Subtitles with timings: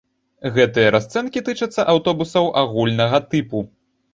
[0.55, 3.65] Гэтыя расцэнкі тычацца аўтобусаў агульнага тыпу.